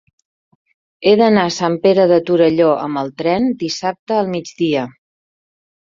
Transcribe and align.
He 1.09 1.13
d'anar 1.19 1.43
a 1.49 1.51
Sant 1.57 1.75
Pere 1.83 2.07
de 2.13 2.19
Torelló 2.31 2.71
amb 2.87 3.15
tren 3.23 3.49
dissabte 3.65 4.19
al 4.23 4.33
migdia. 4.37 4.87